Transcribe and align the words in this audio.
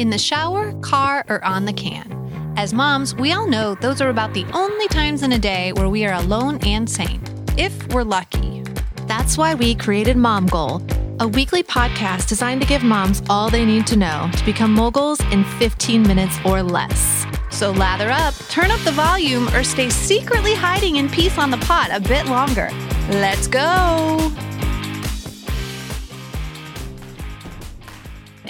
in 0.00 0.08
the 0.08 0.18
shower, 0.18 0.72
car, 0.80 1.26
or 1.28 1.44
on 1.44 1.66
the 1.66 1.72
can. 1.74 2.54
As 2.56 2.72
moms, 2.72 3.14
we 3.14 3.32
all 3.32 3.46
know 3.46 3.74
those 3.74 4.00
are 4.00 4.08
about 4.08 4.32
the 4.32 4.46
only 4.54 4.88
times 4.88 5.22
in 5.22 5.32
a 5.32 5.38
day 5.38 5.74
where 5.74 5.90
we 5.90 6.06
are 6.06 6.14
alone 6.14 6.58
and 6.62 6.88
sane, 6.88 7.22
if 7.58 7.86
we're 7.92 8.02
lucky. 8.02 8.62
That's 9.06 9.36
why 9.36 9.54
we 9.54 9.74
created 9.74 10.16
Mom 10.16 10.46
Goal, 10.46 10.82
a 11.20 11.28
weekly 11.28 11.62
podcast 11.62 12.28
designed 12.28 12.62
to 12.62 12.66
give 12.66 12.82
moms 12.82 13.22
all 13.28 13.50
they 13.50 13.66
need 13.66 13.86
to 13.88 13.96
know 13.96 14.30
to 14.38 14.44
become 14.46 14.72
moguls 14.72 15.20
in 15.32 15.44
15 15.44 16.02
minutes 16.02 16.38
or 16.46 16.62
less. 16.62 17.26
So 17.50 17.70
lather 17.70 18.10
up, 18.10 18.34
turn 18.48 18.70
up 18.70 18.80
the 18.80 18.92
volume, 18.92 19.48
or 19.48 19.62
stay 19.62 19.90
secretly 19.90 20.54
hiding 20.54 20.96
in 20.96 21.10
peace 21.10 21.36
on 21.36 21.50
the 21.50 21.58
pot 21.58 21.90
a 21.92 22.00
bit 22.00 22.24
longer. 22.24 22.70
Let's 23.10 23.46
go! 23.46 24.49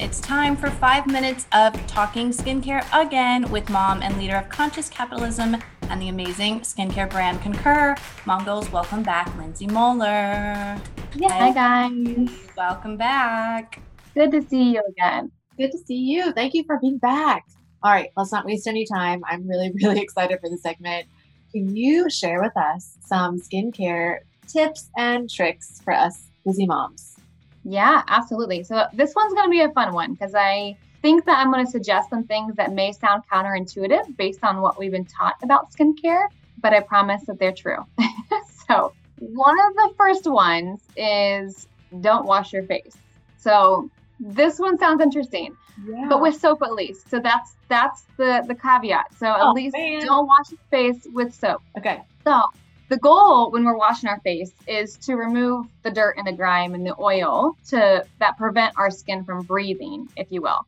It's 0.01 0.19
time 0.19 0.57
for 0.57 0.71
five 0.71 1.07
minutes 1.07 1.47
of 1.53 1.75
talking 1.87 2.31
skincare 2.31 2.87
again 2.91 3.51
with 3.51 3.69
mom 3.69 4.01
and 4.01 4.17
leader 4.17 4.37
of 4.37 4.49
Conscious 4.49 4.89
Capitalism 4.89 5.59
and 5.91 6.01
the 6.01 6.09
amazing 6.09 6.61
skincare 6.61 7.09
brand 7.09 7.43
Concur. 7.43 7.95
Mom 8.25 8.47
Goals, 8.47 8.73
welcome 8.73 9.03
back, 9.03 9.31
Lindsay 9.37 9.67
Moeller. 9.67 10.81
Yeah, 11.15 11.29
hi 11.29 11.53
guys. 11.53 12.31
Welcome 12.57 12.97
back. 12.97 13.83
Good 14.15 14.31
to 14.31 14.41
see 14.49 14.73
you 14.73 14.83
again. 14.89 15.31
Good 15.59 15.71
to 15.73 15.79
see 15.79 15.99
you. 15.99 16.33
Thank 16.33 16.55
you 16.55 16.65
for 16.65 16.79
being 16.79 16.97
back. 16.97 17.45
All 17.83 17.93
right, 17.93 18.09
let's 18.17 18.33
not 18.33 18.47
waste 18.47 18.67
any 18.67 18.87
time. 18.87 19.21
I'm 19.29 19.47
really, 19.47 19.71
really 19.83 20.01
excited 20.01 20.41
for 20.41 20.49
the 20.49 20.57
segment. 20.57 21.09
Can 21.53 21.77
you 21.77 22.09
share 22.09 22.41
with 22.41 22.57
us 22.57 22.97
some 23.05 23.39
skincare 23.39 24.21
tips 24.49 24.89
and 24.97 25.29
tricks 25.29 25.83
for 25.85 25.93
us 25.93 26.29
busy 26.47 26.65
moms? 26.65 27.20
Yeah, 27.65 28.03
absolutely. 28.09 28.65
So 28.65 28.87
this 28.93 29.15
one's 29.15 29.35
going 29.35 29.47
to 29.47 29.51
be 29.51 29.61
a 29.61 29.71
fun 29.71 29.93
one 29.93 30.13
because 30.13 30.35
I 30.35 30.77
think 31.03 31.25
that 31.27 31.39
I'm 31.39 31.53
going 31.53 31.65
to 31.65 31.71
suggest 31.71 32.11
some 32.11 32.25
things 32.25 32.57
that 32.57 32.73
may 32.73 32.93
sound 32.93 33.23
counterintuitive 33.31 34.17
based 34.17 34.43
on 34.43 34.61
what 34.61 34.79
we've 34.79 34.91
been 34.91 35.05
taught 35.05 35.37
about 35.43 35.73
skincare, 35.73 36.27
but 36.61 36.73
I 36.73 36.81
promise 36.81 37.25
that 37.27 37.39
they're 37.39 37.53
true. 37.53 37.85
so, 38.69 38.93
one 39.19 39.59
of 39.61 39.75
the 39.75 39.95
first 39.99 40.27
ones 40.27 40.81
is 40.97 41.67
don't 42.01 42.25
wash 42.27 42.53
your 42.53 42.63
face. 42.63 42.97
So, 43.39 43.91
this 44.19 44.59
one 44.59 44.79
sounds 44.79 45.03
interesting. 45.03 45.57
Yeah. 45.87 46.07
But 46.09 46.21
with 46.21 46.39
soap 46.39 46.63
at 46.63 46.73
least. 46.73 47.09
So 47.09 47.21
that's 47.21 47.55
that's 47.69 48.03
the 48.17 48.45
the 48.47 48.55
caveat. 48.55 49.15
So 49.19 49.27
at 49.27 49.41
oh, 49.41 49.53
least 49.53 49.75
man. 49.75 50.05
don't 50.05 50.27
wash 50.27 50.51
your 50.51 50.61
face 50.71 51.07
with 51.13 51.35
soap. 51.35 51.63
Okay. 51.79 52.03
So 52.25 52.43
the 52.91 52.99
goal 52.99 53.53
when 53.53 53.65
we're 53.65 53.79
washing 53.79 54.09
our 54.09 54.19
face 54.21 54.53
is 54.67 54.97
to 54.97 55.15
remove 55.15 55.67
the 55.85 55.91
dirt 55.93 56.17
and 56.19 56.27
the 56.27 56.33
grime 56.33 56.75
and 56.75 56.85
the 56.85 56.95
oil 57.01 57.57
to 57.69 58.05
that 58.19 58.37
prevent 58.37 58.77
our 58.77 58.91
skin 58.91 59.25
from 59.25 59.45
breathing, 59.45 60.09
if 60.17 60.27
you 60.31 60.43
will. 60.43 60.67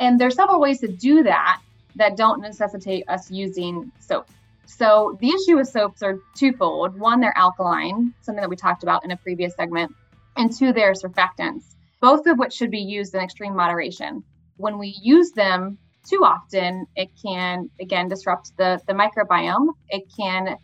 And 0.00 0.20
there's 0.20 0.34
several 0.34 0.58
ways 0.58 0.80
to 0.80 0.88
do 0.88 1.22
that 1.22 1.60
that 1.94 2.16
don't 2.16 2.40
necessitate 2.40 3.08
us 3.08 3.30
using 3.30 3.92
soap. 4.00 4.28
So 4.66 5.16
the 5.20 5.28
issue 5.28 5.56
with 5.56 5.68
soaps 5.68 6.02
are 6.02 6.18
twofold. 6.34 6.98
One, 6.98 7.20
they're 7.20 7.36
alkaline, 7.38 8.12
something 8.22 8.40
that 8.40 8.50
we 8.50 8.56
talked 8.56 8.82
about 8.82 9.04
in 9.04 9.12
a 9.12 9.16
previous 9.16 9.54
segment, 9.54 9.94
and 10.36 10.52
two, 10.52 10.72
they're 10.72 10.94
surfactants, 10.94 11.76
both 12.00 12.26
of 12.26 12.38
which 12.38 12.54
should 12.54 12.72
be 12.72 12.80
used 12.80 13.14
in 13.14 13.20
extreme 13.20 13.54
moderation. 13.54 14.24
When 14.56 14.78
we 14.78 14.96
use 15.00 15.30
them 15.30 15.78
too 16.08 16.24
often, 16.24 16.86
it 16.96 17.10
can 17.24 17.70
again 17.78 18.08
disrupt 18.08 18.56
the, 18.56 18.80
the 18.88 18.94
microbiome. 18.94 19.68
It 19.90 20.04
can 20.18 20.56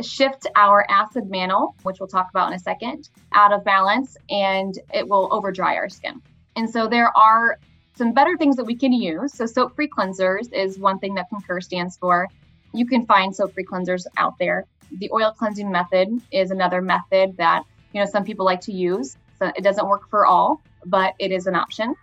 shift 0.00 0.46
our 0.56 0.86
acid 0.88 1.28
mantle, 1.28 1.74
which 1.82 2.00
we'll 2.00 2.08
talk 2.08 2.30
about 2.30 2.48
in 2.48 2.54
a 2.54 2.58
second, 2.58 3.10
out 3.32 3.52
of 3.52 3.64
balance 3.64 4.16
and 4.30 4.78
it 4.94 5.06
will 5.06 5.28
overdry 5.30 5.76
our 5.76 5.88
skin. 5.88 6.22
And 6.56 6.68
so 6.68 6.86
there 6.86 7.16
are 7.16 7.58
some 7.94 8.12
better 8.12 8.36
things 8.36 8.56
that 8.56 8.64
we 8.64 8.74
can 8.74 8.92
use. 8.92 9.34
So 9.34 9.46
soap 9.46 9.76
free 9.76 9.88
cleansers 9.88 10.52
is 10.52 10.78
one 10.78 10.98
thing 10.98 11.14
that 11.14 11.28
Concur 11.28 11.60
stands 11.60 11.96
for. 11.96 12.28
You 12.72 12.86
can 12.86 13.04
find 13.06 13.34
soap 13.34 13.52
free 13.54 13.64
cleansers 13.64 14.06
out 14.16 14.38
there. 14.38 14.66
The 14.98 15.10
oil 15.12 15.32
cleansing 15.36 15.70
method 15.70 16.08
is 16.30 16.50
another 16.50 16.80
method 16.80 17.36
that, 17.36 17.64
you 17.92 18.00
know, 18.00 18.06
some 18.06 18.24
people 18.24 18.44
like 18.44 18.60
to 18.62 18.72
use. 18.72 19.16
So 19.38 19.52
it 19.56 19.62
doesn't 19.62 19.86
work 19.86 20.08
for 20.08 20.24
all, 20.24 20.62
but 20.86 21.14
it 21.18 21.32
is 21.32 21.46
an 21.46 21.54
option. 21.54 21.94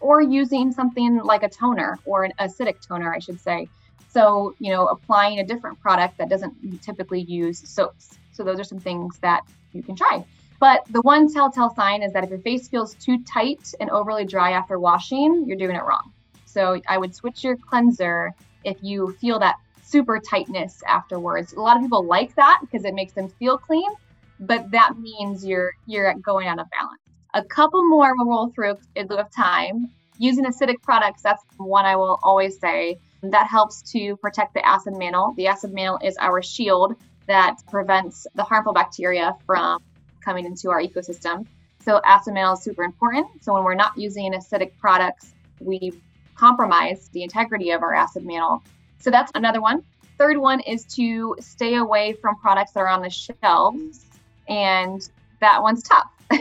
Or 0.00 0.20
using 0.20 0.72
something 0.72 1.18
like 1.18 1.42
a 1.42 1.48
toner 1.48 1.98
or 2.04 2.24
an 2.24 2.32
acidic 2.38 2.86
toner, 2.86 3.14
I 3.14 3.18
should 3.18 3.40
say, 3.40 3.68
so, 4.14 4.54
you 4.60 4.70
know, 4.72 4.86
applying 4.86 5.40
a 5.40 5.44
different 5.44 5.80
product 5.80 6.18
that 6.18 6.28
doesn't 6.28 6.82
typically 6.82 7.22
use 7.22 7.68
soaps. 7.68 8.16
So, 8.32 8.44
those 8.44 8.60
are 8.60 8.64
some 8.64 8.78
things 8.78 9.18
that 9.18 9.42
you 9.72 9.82
can 9.82 9.96
try. 9.96 10.24
But 10.60 10.84
the 10.90 11.02
one 11.02 11.30
telltale 11.32 11.74
sign 11.74 12.02
is 12.04 12.12
that 12.12 12.22
if 12.22 12.30
your 12.30 12.38
face 12.38 12.68
feels 12.68 12.94
too 12.94 13.18
tight 13.24 13.74
and 13.80 13.90
overly 13.90 14.24
dry 14.24 14.52
after 14.52 14.78
washing, 14.78 15.44
you're 15.46 15.58
doing 15.58 15.74
it 15.74 15.82
wrong. 15.82 16.12
So, 16.44 16.80
I 16.88 16.96
would 16.96 17.12
switch 17.12 17.42
your 17.42 17.56
cleanser 17.56 18.32
if 18.62 18.76
you 18.82 19.16
feel 19.20 19.40
that 19.40 19.56
super 19.82 20.20
tightness 20.20 20.80
afterwards. 20.86 21.52
A 21.52 21.60
lot 21.60 21.76
of 21.76 21.82
people 21.82 22.04
like 22.04 22.36
that 22.36 22.60
because 22.62 22.84
it 22.84 22.94
makes 22.94 23.14
them 23.14 23.28
feel 23.28 23.58
clean, 23.58 23.90
but 24.38 24.70
that 24.70 24.96
means 24.96 25.44
you're 25.44 25.72
you're 25.86 26.14
going 26.14 26.46
out 26.46 26.60
of 26.60 26.68
balance. 26.70 27.00
A 27.34 27.42
couple 27.42 27.84
more 27.88 28.12
we'll 28.16 28.28
roll 28.28 28.52
through 28.54 28.76
in 28.94 29.08
lieu 29.08 29.16
of 29.16 29.30
time. 29.34 29.90
Using 30.18 30.44
acidic 30.44 30.80
products, 30.82 31.22
that's 31.22 31.42
one 31.56 31.84
I 31.84 31.96
will 31.96 32.20
always 32.22 32.60
say. 32.60 32.98
That 33.30 33.46
helps 33.46 33.82
to 33.92 34.16
protect 34.16 34.54
the 34.54 34.66
acid 34.66 34.96
mantle. 34.96 35.34
The 35.36 35.46
acid 35.46 35.72
mantle 35.72 35.98
is 36.02 36.16
our 36.18 36.42
shield 36.42 36.96
that 37.26 37.56
prevents 37.70 38.26
the 38.34 38.42
harmful 38.42 38.72
bacteria 38.72 39.36
from 39.46 39.82
coming 40.20 40.44
into 40.44 40.70
our 40.70 40.80
ecosystem. 40.80 41.46
So 41.84 42.00
acid 42.04 42.34
mantle 42.34 42.54
is 42.54 42.62
super 42.62 42.82
important. 42.82 43.26
So 43.42 43.54
when 43.54 43.64
we're 43.64 43.74
not 43.74 43.96
using 43.96 44.32
acidic 44.32 44.72
products, 44.78 45.32
we 45.60 45.92
compromise 46.34 47.08
the 47.12 47.22
integrity 47.22 47.70
of 47.70 47.82
our 47.82 47.94
acid 47.94 48.24
mantle. 48.24 48.62
So 48.98 49.10
that's 49.10 49.30
another 49.34 49.60
one. 49.60 49.82
Third 50.18 50.36
one 50.38 50.60
is 50.60 50.84
to 50.96 51.36
stay 51.40 51.74
away 51.76 52.14
from 52.14 52.36
products 52.36 52.72
that 52.72 52.80
are 52.80 52.88
on 52.88 53.02
the 53.02 53.10
shelves. 53.10 54.06
And 54.48 55.06
that 55.40 55.62
one's 55.62 55.82
tough. 55.82 56.10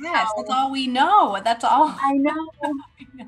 Yes, 0.00 0.30
that's 0.36 0.50
um, 0.50 0.56
all 0.56 0.72
we 0.72 0.86
know. 0.86 1.38
That's 1.42 1.64
all. 1.64 1.94
I 2.00 2.12
know. 2.16 2.48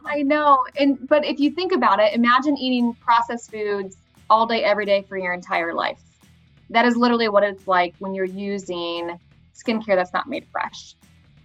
I 0.04 0.22
know. 0.22 0.64
And 0.78 1.08
but 1.08 1.24
if 1.24 1.40
you 1.40 1.50
think 1.50 1.72
about 1.72 2.00
it, 2.00 2.14
imagine 2.14 2.56
eating 2.56 2.94
processed 2.94 3.50
foods 3.50 3.96
all 4.30 4.46
day, 4.46 4.64
every 4.64 4.84
day 4.86 5.04
for 5.08 5.16
your 5.16 5.32
entire 5.32 5.74
life. 5.74 6.00
That 6.70 6.84
is 6.84 6.96
literally 6.96 7.28
what 7.28 7.42
it's 7.42 7.66
like 7.66 7.94
when 7.98 8.14
you're 8.14 8.26
using 8.26 9.18
skincare 9.54 9.96
that's 9.96 10.12
not 10.12 10.28
made 10.28 10.46
fresh. 10.52 10.94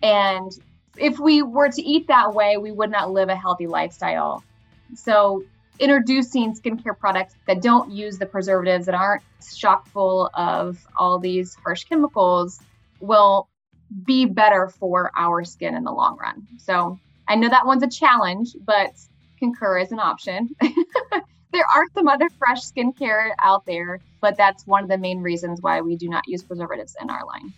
And 0.01 0.51
if 0.97 1.17
we 1.17 1.41
were 1.41 1.69
to 1.69 1.81
eat 1.81 2.07
that 2.07 2.33
way, 2.33 2.57
we 2.57 2.71
would 2.71 2.91
not 2.91 3.11
live 3.11 3.29
a 3.29 3.35
healthy 3.35 3.67
lifestyle. 3.67 4.43
So 4.95 5.43
introducing 5.79 6.53
skincare 6.53 6.97
products 6.97 7.35
that 7.47 7.61
don't 7.61 7.91
use 7.91 8.17
the 8.17 8.25
preservatives 8.25 8.85
that 8.85 8.95
aren't 8.95 9.23
chock 9.55 9.87
full 9.87 10.29
of 10.35 10.85
all 10.97 11.19
these 11.19 11.55
harsh 11.55 11.85
chemicals 11.85 12.59
will 12.99 13.47
be 14.05 14.25
better 14.25 14.67
for 14.67 15.11
our 15.15 15.43
skin 15.43 15.75
in 15.75 15.83
the 15.83 15.91
long 15.91 16.17
run. 16.17 16.47
So 16.57 16.99
I 17.27 17.35
know 17.35 17.49
that 17.49 17.65
one's 17.65 17.83
a 17.83 17.89
challenge, 17.89 18.55
but 18.65 18.91
Concur 19.39 19.79
is 19.79 19.91
an 19.91 19.99
option. 19.99 20.55
there 21.51 21.65
are 21.75 21.85
some 21.93 22.07
other 22.07 22.27
fresh 22.39 22.61
skincare 22.61 23.31
out 23.39 23.65
there, 23.65 23.99
but 24.21 24.37
that's 24.37 24.65
one 24.65 24.83
of 24.83 24.89
the 24.89 24.97
main 24.97 25.19
reasons 25.19 25.61
why 25.61 25.81
we 25.81 25.95
do 25.95 26.09
not 26.09 26.27
use 26.27 26.43
preservatives 26.43 26.95
in 27.01 27.09
our 27.09 27.25
line. 27.25 27.53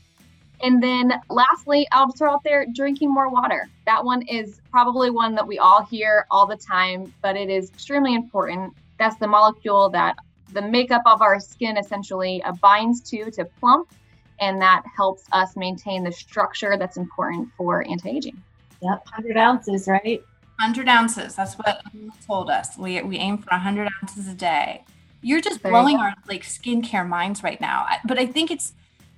And 0.62 0.82
then 0.82 1.14
lastly, 1.30 1.88
I'll 1.92 2.12
throw 2.12 2.32
out 2.32 2.44
there 2.44 2.66
drinking 2.74 3.14
more 3.14 3.30
water. 3.30 3.68
That 3.86 4.04
one 4.04 4.22
is 4.24 4.62
probably 4.72 5.10
one 5.10 5.36
that 5.36 5.48
we 5.48 5.60
all 5.60 5.84
hear 5.84 6.26
all 6.32 6.46
the 6.46 6.56
time, 6.56 7.14
but 7.22 7.36
it 7.36 7.50
is 7.50 7.70
extremely 7.70 8.16
important. 8.16 8.74
That's 8.98 9.18
the 9.18 9.28
molecule 9.28 9.90
that 9.90 10.16
the 10.54 10.62
makeup 10.62 11.04
of 11.06 11.22
our 11.22 11.40
skin 11.40 11.78
essentially 11.78 12.42
binds 12.62 13.02
to 13.10 13.30
to 13.32 13.46
plump 13.60 13.92
and 14.40 14.62
that 14.62 14.84
helps 14.96 15.24
us 15.32 15.56
maintain 15.56 16.04
the 16.04 16.12
structure 16.12 16.76
that's 16.78 16.98
important 16.98 17.50
for 17.58 17.88
anti-aging. 17.88 18.42
Yep, 18.82 19.06
100 19.06 19.38
ounces, 19.38 19.88
right? 19.88 20.22
100 20.60 20.88
ounces. 20.88 21.36
That's 21.36 21.56
what 21.56 21.82
told 22.26 22.50
us. 22.50 22.78
We, 22.78 23.02
we 23.02 23.18
aim 23.18 23.38
for 23.38 23.50
100 23.52 23.90
ounces 24.02 24.28
a 24.28 24.34
day. 24.34 24.84
You're 25.22 25.42
just 25.42 25.64
there 25.64 25.72
blowing 25.72 25.96
you 25.96 26.02
our 26.02 26.14
like 26.28 26.44
skincare 26.44 27.08
minds 27.08 27.44
right 27.44 27.60
now. 27.60 27.88
But 28.06 28.20
I 28.20 28.26
think 28.26 28.52
it's, 28.52 28.74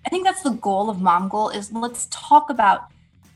I 0.05 0.09
think 0.09 0.25
that's 0.25 0.43
the 0.43 0.51
goal 0.51 0.89
of 0.89 1.01
Mom 1.01 1.27
Goal 1.27 1.49
is 1.49 1.71
let's 1.71 2.07
talk 2.11 2.49
about 2.49 2.87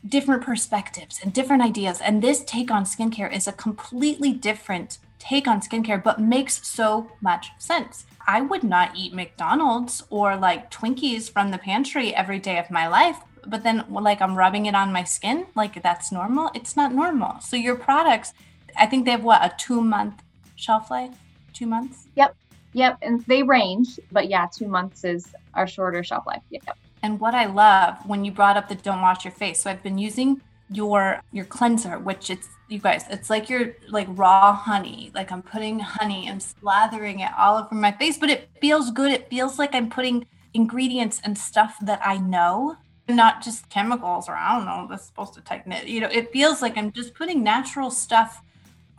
different 0.08 0.44
perspectives 0.44 1.20
and 1.22 1.34
different 1.34 1.62
ideas. 1.62 2.00
And 2.02 2.22
this 2.22 2.44
take 2.46 2.72
on 2.72 2.86
skincare 2.86 3.32
is 3.32 3.48
a 3.48 3.52
completely 3.52 4.34
different 4.34 5.00
take 5.22 5.48
on 5.48 5.62
skincare, 5.62 6.04
but 6.04 6.20
makes 6.20 6.68
so 6.68 7.12
much 7.22 7.52
sense. 7.60 8.06
I 8.28 8.42
would 8.42 8.64
not 8.64 8.96
eat 8.96 9.14
McDonald's 9.14 10.04
or 10.10 10.36
like 10.36 10.72
Twinkies 10.72 11.30
from 11.30 11.52
the 11.52 11.58
pantry 11.58 12.14
every 12.14 12.40
day 12.40 12.58
of 12.58 12.72
my 12.72 12.88
life. 12.88 13.18
But 13.46 13.64
then, 13.64 13.86
like, 13.90 14.22
I'm 14.22 14.36
rubbing 14.36 14.68
it 14.68 14.76
on 14.76 14.94
my 14.94 15.04
skin, 15.04 15.48
like 15.56 15.82
that's 15.82 16.12
normal. 16.12 16.52
It's 16.54 16.76
not 16.76 16.94
normal. 16.94 17.40
So, 17.42 17.56
your 17.56 17.76
products, 17.76 18.34
I 18.78 18.86
think 18.86 19.06
they 19.06 19.12
have 19.12 19.24
what, 19.24 19.44
a 19.44 19.52
two 19.58 19.82
month 19.82 20.22
shelf 20.56 20.92
life? 20.92 21.16
Two 21.54 21.66
months? 21.66 22.08
Yep. 22.16 22.36
Yep. 22.74 23.00
And 23.02 23.26
they 23.26 23.42
range, 23.42 24.00
but 24.12 24.30
yeah, 24.30 24.48
two 24.56 24.68
months 24.68 25.04
is 25.04 25.34
our 25.56 25.66
shorter 25.66 26.04
shelf 26.04 26.28
life. 26.28 26.44
Yep. 26.52 26.78
And 27.02 27.20
what 27.20 27.34
I 27.34 27.48
love 27.48 27.98
when 28.06 28.24
you 28.26 28.32
brought 28.32 28.58
up 28.58 28.70
the 28.70 28.76
don't 28.76 29.02
wash 29.02 29.26
your 29.26 29.34
face. 29.34 29.60
So, 29.62 29.72
I've 29.72 29.82
been 29.82 29.98
using 29.98 30.42
your 30.72 31.22
your 31.32 31.46
cleanser, 31.46 32.00
which 32.00 32.30
it's 32.30 32.48
you 32.70 32.80
guys, 32.80 33.04
it's 33.10 33.30
like 33.30 33.50
your 33.50 33.74
like 33.90 34.08
raw 34.12 34.54
honey. 34.54 35.12
Like 35.14 35.32
I'm 35.32 35.42
putting 35.42 35.80
honey 35.80 36.28
and 36.28 36.40
slathering 36.40 37.20
it 37.20 37.32
all 37.38 37.58
over 37.58 37.76
my 37.76 37.92
face, 37.92 38.18
but 38.18 38.30
it 38.30 38.50
feels 38.62 38.92
good. 38.92 39.12
It 39.12 39.30
feels 39.30 39.60
like 39.60 39.76
I'm 39.76 39.90
putting 39.90 40.26
ingredients 40.54 41.22
and 41.24 41.38
stuff 41.38 41.76
that 41.82 42.00
I 42.04 42.18
know, 42.18 42.78
not 43.08 43.44
just 43.44 43.70
chemicals 43.70 44.30
or 44.30 44.36
I 44.36 44.56
don't 44.56 44.66
know, 44.66 44.88
that's 44.90 45.06
supposed 45.06 45.34
to 45.34 45.42
tighten 45.42 45.72
it. 45.72 45.88
You 45.88 46.02
know, 46.02 46.10
it 46.10 46.32
feels 46.32 46.62
like 46.62 46.78
I'm 46.78 46.92
just 46.92 47.14
putting 47.14 47.44
natural 47.44 47.92
stuff 47.92 48.42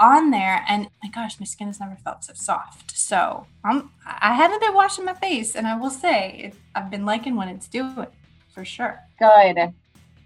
on 0.01 0.31
there 0.31 0.65
and 0.69 0.89
my 1.03 1.09
gosh 1.11 1.39
my 1.39 1.47
skin 1.47 1.69
has 1.69 1.79
never 1.79 1.95
felt 1.97 2.25
so 2.25 2.33
soft 2.35 2.97
so 2.97 3.47
i'm 3.63 3.91
i 4.05 4.33
haven't 4.33 4.61
been 4.61 4.75
washing 4.75 5.05
my 5.05 5.13
face 5.15 5.55
and 5.55 5.67
i 5.67 5.77
will 5.77 5.91
say 5.91 6.53
i've 6.75 6.91
been 6.91 7.05
liking 7.05 7.37
when 7.37 7.49
it's 7.49 7.69
doing 7.69 8.07
for 8.53 8.65
sure 8.65 8.99
Good. 9.19 9.73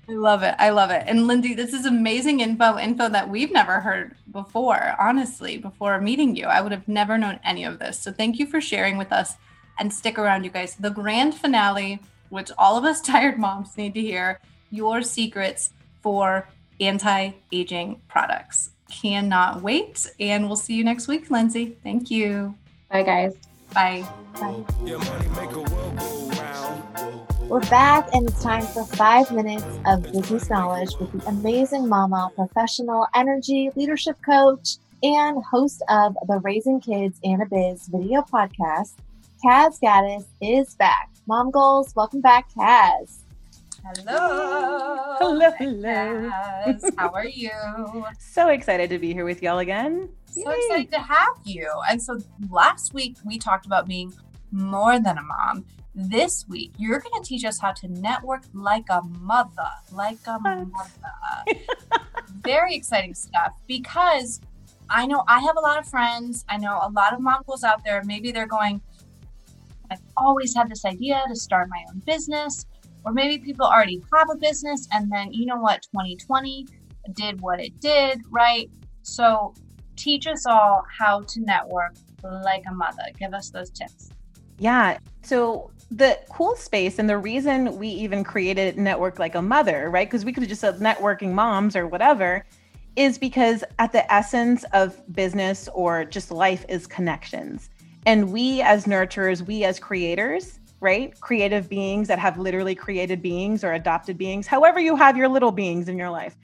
I 0.08 0.12
love 0.12 0.42
it. 0.42 0.54
I 0.58 0.70
love 0.70 0.90
it. 0.90 1.04
And 1.06 1.26
Lindsay, 1.26 1.54
this 1.54 1.72
is 1.72 1.84
amazing 1.84 2.40
info, 2.40 2.78
info 2.78 3.08
that 3.08 3.28
we've 3.28 3.50
never 3.50 3.80
heard 3.80 4.14
before, 4.30 4.94
honestly, 5.00 5.58
before 5.58 6.00
meeting 6.00 6.36
you. 6.36 6.46
I 6.46 6.60
would 6.60 6.72
have 6.72 6.86
never 6.86 7.18
known 7.18 7.40
any 7.44 7.64
of 7.64 7.78
this. 7.80 7.98
So 7.98 8.12
thank 8.12 8.38
you 8.38 8.46
for 8.46 8.60
sharing 8.60 8.98
with 8.98 9.12
us 9.12 9.34
and 9.78 9.92
stick 9.92 10.18
around, 10.18 10.44
you 10.44 10.50
guys. 10.50 10.76
The 10.76 10.90
grand 10.90 11.34
finale, 11.34 11.98
which 12.28 12.50
all 12.56 12.78
of 12.78 12.84
us 12.84 13.00
tired 13.02 13.38
moms 13.38 13.76
need 13.76 13.94
to 13.94 14.00
hear, 14.00 14.40
your 14.70 15.02
secrets 15.02 15.70
for 16.02 16.48
anti 16.80 17.32
aging 17.52 18.00
products. 18.08 18.70
Cannot 18.90 19.62
wait. 19.62 20.06
And 20.20 20.46
we'll 20.46 20.54
see 20.56 20.74
you 20.74 20.84
next 20.84 21.08
week, 21.08 21.30
Lindsay. 21.30 21.76
Thank 21.82 22.10
you. 22.10 22.54
Bye, 22.90 23.02
guys. 23.02 23.34
Bye. 23.74 24.06
Bye. 24.38 26.22
We're 27.48 27.60
back, 27.70 28.08
and 28.12 28.28
it's 28.28 28.42
time 28.42 28.66
for 28.66 28.84
five 28.84 29.30
minutes 29.30 29.64
of 29.86 30.02
business 30.02 30.50
knowledge 30.50 30.90
with 30.98 31.12
the 31.12 31.28
amazing 31.28 31.88
mama, 31.88 32.30
professional 32.34 33.06
energy 33.14 33.70
leadership 33.76 34.16
coach, 34.24 34.76
and 35.02 35.42
host 35.44 35.82
of 35.88 36.16
the 36.26 36.38
Raising 36.40 36.80
Kids 36.80 37.20
and 37.22 37.42
a 37.42 37.46
Biz 37.46 37.86
video 37.88 38.22
podcast. 38.22 38.94
Kaz 39.44 39.78
Gaddis 39.80 40.24
is 40.40 40.74
back. 40.74 41.10
Mom 41.26 41.50
Goals, 41.50 41.94
welcome 41.94 42.20
back, 42.20 42.48
Kaz. 42.52 43.18
Hello. 43.84 45.16
Hello, 45.18 45.50
hello. 45.58 46.30
How 46.98 47.10
are 47.10 47.26
you? 47.26 47.50
So 48.18 48.48
excited 48.48 48.90
to 48.90 48.98
be 48.98 49.12
here 49.12 49.24
with 49.24 49.42
y'all 49.42 49.60
again. 49.60 50.08
So 50.26 50.50
Yay. 50.50 50.56
excited 50.56 50.92
to 50.92 50.98
have 50.98 51.36
you. 51.44 51.70
And 51.88 52.02
so 52.02 52.18
last 52.50 52.92
week 52.92 53.16
we 53.24 53.38
talked 53.38 53.66
about 53.66 53.86
being 53.86 54.12
more 54.50 54.98
than 54.98 55.18
a 55.18 55.22
mom. 55.22 55.64
This 55.98 56.44
week 56.46 56.72
you're 56.76 57.00
going 57.00 57.22
to 57.22 57.26
teach 57.26 57.44
us 57.44 57.58
how 57.58 57.72
to 57.72 57.88
network 57.88 58.42
like 58.52 58.84
a 58.90 59.00
mother, 59.02 59.70
like 59.92 60.18
a 60.26 60.38
mother. 60.38 60.70
Very 62.42 62.74
exciting 62.74 63.14
stuff 63.14 63.54
because 63.66 64.42
I 64.90 65.06
know 65.06 65.24
I 65.26 65.40
have 65.40 65.56
a 65.56 65.60
lot 65.60 65.78
of 65.78 65.88
friends. 65.88 66.44
I 66.50 66.58
know 66.58 66.78
a 66.82 66.90
lot 66.90 67.14
of 67.14 67.20
mom 67.20 67.42
out 67.64 67.82
there. 67.82 68.02
Maybe 68.04 68.30
they're 68.30 68.46
going, 68.46 68.80
I've 69.90 70.02
always 70.18 70.54
had 70.54 70.68
this 70.70 70.84
idea 70.84 71.24
to 71.28 71.34
start 71.34 71.68
my 71.70 71.82
own 71.88 72.00
business. 72.00 72.66
Or 73.04 73.12
maybe 73.12 73.42
people 73.42 73.64
already 73.64 74.02
have 74.14 74.28
a 74.30 74.36
business 74.36 74.86
and 74.92 75.10
then, 75.10 75.32
you 75.32 75.46
know 75.46 75.58
what, 75.58 75.80
2020 75.92 76.66
did 77.14 77.40
what 77.40 77.58
it 77.58 77.80
did, 77.80 78.20
right? 78.30 78.68
So 79.02 79.54
teach 79.96 80.26
us 80.26 80.44
all 80.44 80.82
how 80.98 81.20
to 81.20 81.40
network 81.40 81.94
like 82.22 82.64
a 82.68 82.74
mother. 82.74 83.04
Give 83.18 83.32
us 83.32 83.48
those 83.48 83.70
tips. 83.70 84.10
Yeah. 84.58 84.98
So 85.22 85.70
the 85.90 86.18
cool 86.30 86.56
space 86.56 86.98
and 86.98 87.08
the 87.08 87.18
reason 87.18 87.78
we 87.78 87.88
even 87.88 88.24
created 88.24 88.76
Network 88.76 89.18
Like 89.18 89.34
a 89.34 89.42
Mother, 89.42 89.88
right? 89.90 90.08
Because 90.08 90.24
we 90.24 90.32
could 90.32 90.42
have 90.42 90.48
just 90.48 90.60
said 90.60 90.78
networking 90.78 91.32
moms 91.32 91.76
or 91.76 91.86
whatever, 91.86 92.44
is 92.96 93.18
because 93.18 93.62
at 93.78 93.92
the 93.92 94.10
essence 94.12 94.64
of 94.72 95.00
business 95.14 95.68
or 95.74 96.04
just 96.04 96.30
life 96.30 96.64
is 96.68 96.86
connections. 96.86 97.70
And 98.04 98.32
we 98.32 98.62
as 98.62 98.86
nurturers, 98.86 99.46
we 99.46 99.64
as 99.64 99.78
creators, 99.78 100.58
right? 100.80 101.18
Creative 101.20 101.68
beings 101.68 102.08
that 102.08 102.18
have 102.18 102.38
literally 102.38 102.74
created 102.74 103.22
beings 103.22 103.62
or 103.62 103.72
adopted 103.72 104.18
beings, 104.18 104.46
however 104.46 104.80
you 104.80 104.96
have 104.96 105.16
your 105.16 105.28
little 105.28 105.52
beings 105.52 105.88
in 105.88 105.98
your 105.98 106.10
life. 106.10 106.36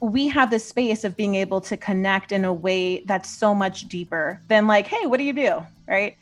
We 0.00 0.28
have 0.28 0.50
this 0.50 0.64
space 0.64 1.04
of 1.04 1.16
being 1.16 1.34
able 1.34 1.60
to 1.62 1.76
connect 1.76 2.32
in 2.32 2.44
a 2.44 2.52
way 2.52 3.04
that's 3.06 3.30
so 3.30 3.54
much 3.54 3.88
deeper 3.88 4.40
than 4.48 4.66
like, 4.66 4.86
hey, 4.86 5.06
what 5.06 5.18
do 5.18 5.24
you 5.24 5.32
do? 5.32 5.64
Right. 5.88 6.16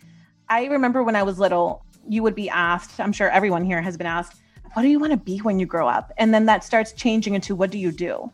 I 0.48 0.66
remember 0.66 1.02
when 1.02 1.16
I 1.16 1.22
was 1.22 1.38
little, 1.38 1.84
you 2.08 2.22
would 2.22 2.34
be 2.34 2.48
asked, 2.48 3.00
I'm 3.00 3.12
sure 3.12 3.30
everyone 3.30 3.64
here 3.64 3.80
has 3.80 3.96
been 3.96 4.06
asked, 4.06 4.40
what 4.74 4.82
do 4.82 4.88
you 4.88 4.98
want 4.98 5.12
to 5.12 5.18
be 5.18 5.38
when 5.38 5.58
you 5.58 5.66
grow 5.66 5.88
up? 5.88 6.12
And 6.18 6.32
then 6.32 6.46
that 6.46 6.64
starts 6.64 6.92
changing 6.92 7.34
into 7.34 7.54
what 7.54 7.70
do 7.70 7.78
you 7.78 7.92
do? 7.92 8.30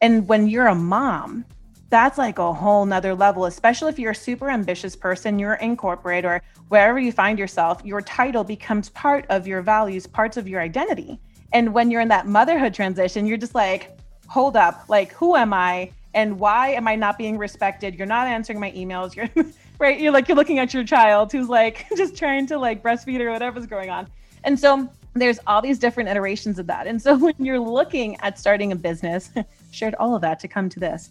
And 0.00 0.28
when 0.28 0.46
you're 0.46 0.68
a 0.68 0.74
mom, 0.74 1.44
that's 1.90 2.18
like 2.18 2.38
a 2.38 2.52
whole 2.52 2.86
nother 2.86 3.14
level, 3.14 3.46
especially 3.46 3.88
if 3.90 3.98
you're 3.98 4.12
a 4.12 4.14
super 4.14 4.48
ambitious 4.48 4.94
person, 4.94 5.38
you're 5.38 5.54
in 5.54 5.76
corporate 5.76 6.24
or 6.24 6.40
wherever 6.68 7.00
you 7.00 7.10
find 7.10 7.38
yourself, 7.38 7.84
your 7.84 8.00
title 8.00 8.44
becomes 8.44 8.88
part 8.90 9.26
of 9.28 9.46
your 9.46 9.60
values, 9.60 10.06
parts 10.06 10.36
of 10.36 10.48
your 10.48 10.60
identity. 10.60 11.18
And 11.52 11.74
when 11.74 11.90
you're 11.90 12.00
in 12.00 12.08
that 12.08 12.28
motherhood 12.28 12.72
transition, 12.72 13.26
you're 13.26 13.36
just 13.36 13.56
like, 13.56 13.98
hold 14.28 14.56
up, 14.56 14.84
like, 14.88 15.12
who 15.12 15.34
am 15.34 15.52
I? 15.52 15.90
And 16.14 16.38
why 16.38 16.68
am 16.68 16.86
I 16.86 16.94
not 16.94 17.18
being 17.18 17.36
respected? 17.36 17.96
You're 17.96 18.06
not 18.06 18.28
answering 18.28 18.60
my 18.60 18.70
emails. 18.72 19.14
You're 19.34 19.44
right. 19.80 19.98
You're 19.98 20.12
like, 20.12 20.28
you're 20.28 20.36
looking 20.36 20.58
at 20.58 20.72
your 20.72 20.84
child 20.84 21.32
who's 21.32 21.48
like 21.48 21.86
just 21.96 22.16
trying 22.16 22.46
to 22.48 22.58
like 22.58 22.82
breastfeed 22.82 23.20
or 23.20 23.30
whatever's 23.30 23.66
going 23.66 23.90
on. 23.90 24.06
And 24.44 24.58
so 24.58 24.88
there's 25.14 25.40
all 25.46 25.60
these 25.60 25.78
different 25.78 26.08
iterations 26.08 26.58
of 26.58 26.66
that. 26.68 26.86
And 26.86 27.00
so 27.00 27.16
when 27.18 27.34
you're 27.38 27.58
looking 27.58 28.16
at 28.20 28.38
starting 28.38 28.72
a 28.72 28.76
business, 28.76 29.30
shared 29.72 29.94
all 29.96 30.14
of 30.14 30.22
that 30.22 30.38
to 30.40 30.48
come 30.48 30.68
to 30.68 30.80
this 30.80 31.10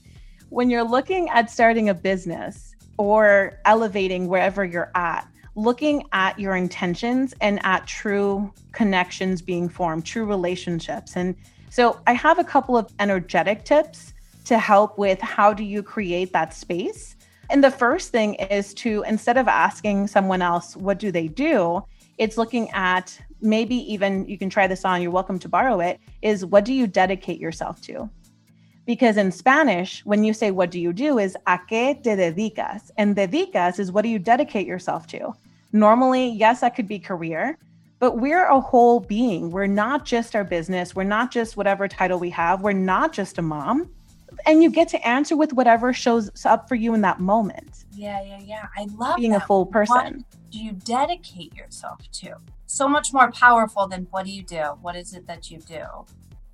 when 0.50 0.70
you're 0.70 0.84
looking 0.84 1.30
at 1.30 1.50
starting 1.50 1.90
a 1.90 1.94
business 1.94 2.76
or 2.98 3.60
elevating 3.66 4.28
wherever 4.28 4.66
you're 4.66 4.92
at, 4.96 5.28
looking 5.56 6.04
at 6.12 6.38
your 6.40 6.56
intentions 6.56 7.34
and 7.40 7.60
at 7.64 7.86
true 7.88 8.52
connections 8.72 9.42
being 9.42 9.70
formed, 9.70 10.06
true 10.06 10.26
relationships. 10.26 11.16
And 11.16 11.36
so 11.70 12.00
I 12.08 12.14
have 12.14 12.40
a 12.40 12.44
couple 12.44 12.78
of 12.78 12.92
energetic 13.00 13.64
tips 13.64 14.14
to 14.46 14.58
help 14.58 14.98
with 14.98 15.22
how 15.22 15.54
do 15.54 15.64
you 15.64 15.84
create 15.84 16.34
that 16.34 16.54
space. 16.54 17.16
And 17.50 17.64
the 17.64 17.72
first 17.72 18.12
thing 18.12 18.36
is 18.36 18.74
to 18.76 19.04
instead 19.08 19.38
of 19.38 19.48
asking 19.48 20.08
someone 20.08 20.42
else, 20.42 20.76
what 20.76 21.00
do 21.00 21.12
they 21.12 21.28
do? 21.28 21.84
It's 22.18 22.38
looking 22.38 22.70
at 22.72 23.20
maybe 23.42 23.76
even 23.92 24.28
you 24.28 24.38
can 24.38 24.50
try 24.50 24.68
this 24.68 24.86
on, 24.86 25.02
you're 25.02 25.10
welcome 25.12 25.40
to 25.40 25.50
borrow 25.50 25.80
it, 25.80 26.00
is 26.22 26.46
what 26.46 26.66
do 26.66 26.74
you 26.74 26.86
dedicate 26.86 27.40
yourself 27.40 27.82
to? 27.84 28.10
Because 28.86 29.18
in 29.18 29.32
Spanish, 29.32 30.06
when 30.06 30.24
you 30.24 30.34
say, 30.34 30.52
What 30.52 30.72
do 30.72 30.80
you 30.80 30.94
do? 30.94 31.20
is 31.20 31.38
a 31.48 31.60
qué 31.70 32.02
te 32.04 32.12
dedicas. 32.12 32.92
And 32.98 33.16
dedicas 33.16 33.80
is 33.80 33.92
what 33.92 34.04
do 34.04 34.10
you 34.10 34.20
dedicate 34.20 34.68
yourself 34.68 35.08
to? 35.08 35.34
Normally, 35.72 36.30
yes, 36.30 36.62
that 36.62 36.76
could 36.76 36.88
be 36.88 37.00
career, 37.00 37.58
but 38.00 38.18
we're 38.18 38.46
a 38.46 38.60
whole 38.60 39.00
being. 39.00 39.52
We're 39.52 39.68
not 39.68 40.06
just 40.06 40.36
our 40.36 40.44
business. 40.44 40.96
We're 40.96 41.04
not 41.04 41.32
just 41.32 41.58
whatever 41.58 41.88
title 41.88 42.20
we 42.20 42.32
have. 42.32 42.62
We're 42.62 42.74
not 42.74 43.14
just 43.14 43.38
a 43.38 43.42
mom. 43.42 43.90
And 44.46 44.64
you 44.64 44.70
get 44.70 44.88
to 44.90 45.08
answer 45.08 45.36
with 45.36 45.54
whatever 45.54 45.94
shows 45.94 46.30
up 46.46 46.68
for 46.68 46.76
you 46.76 46.94
in 46.94 47.02
that 47.02 47.20
moment. 47.20 47.86
Yeah, 47.94 48.22
yeah, 48.24 48.40
yeah. 48.40 48.68
I 48.78 48.88
love 48.96 49.18
being 49.18 49.36
a 49.36 49.40
that. 49.40 49.48
full 49.48 49.66
What 49.66 49.72
person. 49.74 50.26
do 50.52 50.60
you 50.60 50.74
dedicate 50.74 51.54
yourself 51.56 52.00
to? 52.12 52.36
So 52.66 52.88
much 52.88 53.14
more 53.14 53.32
powerful 53.32 53.88
than 53.88 54.08
what 54.12 54.26
do 54.26 54.32
you 54.32 54.44
do? 54.44 54.64
What 54.82 54.96
is 54.96 55.14
it 55.14 55.28
that 55.28 55.50
you 55.52 55.60
do? 55.60 55.84